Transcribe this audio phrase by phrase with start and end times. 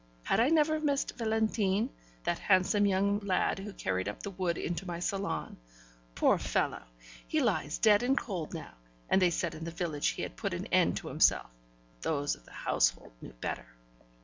[0.23, 1.91] Had I never missed Valentin
[2.23, 5.57] that handsome young lad who carried up the wood into my salon?
[6.15, 6.81] Poor fellow!
[7.27, 8.73] he lies dead and cold now,
[9.11, 11.51] and they said in the village he had put an end to himself,
[11.93, 13.67] but those of the household knew better.